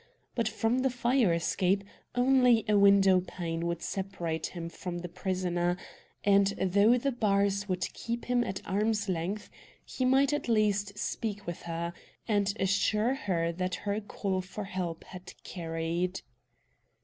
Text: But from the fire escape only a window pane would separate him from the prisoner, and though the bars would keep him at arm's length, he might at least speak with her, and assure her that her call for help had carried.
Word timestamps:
But 0.33 0.47
from 0.47 0.79
the 0.79 0.89
fire 0.89 1.31
escape 1.31 1.83
only 2.15 2.65
a 2.67 2.75
window 2.75 3.19
pane 3.21 3.67
would 3.67 3.83
separate 3.83 4.47
him 4.47 4.67
from 4.67 4.97
the 4.97 5.07
prisoner, 5.07 5.77
and 6.23 6.47
though 6.59 6.97
the 6.97 7.11
bars 7.11 7.69
would 7.69 7.87
keep 7.93 8.25
him 8.25 8.43
at 8.43 8.63
arm's 8.65 9.07
length, 9.07 9.51
he 9.85 10.03
might 10.03 10.33
at 10.33 10.47
least 10.47 10.97
speak 10.97 11.45
with 11.45 11.61
her, 11.69 11.93
and 12.27 12.51
assure 12.59 13.13
her 13.13 13.51
that 13.51 13.75
her 13.85 14.01
call 14.01 14.41
for 14.41 14.63
help 14.63 15.03
had 15.03 15.33
carried. 15.43 16.23